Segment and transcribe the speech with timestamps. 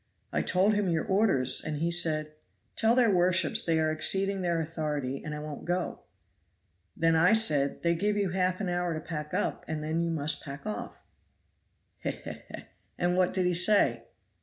[0.33, 2.33] "I told him your orders; and he said,
[2.75, 5.99] 'Tell their worships they are exceeding their authority, and I won't go.'
[6.97, 10.09] Then I said, 'They give you half an hour to pack up and then you
[10.09, 11.03] must pack off.'"
[11.99, 12.09] "He!
[12.09, 12.31] he!
[12.31, 12.65] he!
[12.97, 14.05] and what did he say?"